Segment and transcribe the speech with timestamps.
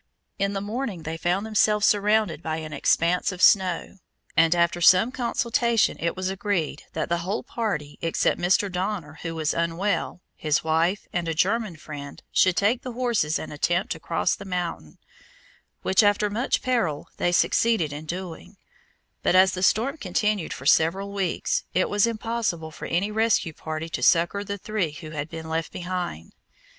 [0.39, 3.99] In the morning they found themselves surrounded by an expanse of snow,
[4.35, 8.71] and after some consultation it was agreed that the whole party except Mr.
[8.71, 13.53] Donner who was unwell, his wife, and a German friend, should take the horses and
[13.53, 14.97] attempt to cross the mountain,
[15.83, 18.57] which, after much peril, they succeeded in doing;
[19.21, 23.87] but, as the storm continued for several weeks, it was impossible for any rescue party
[23.87, 26.31] to succor the three who had been left behind.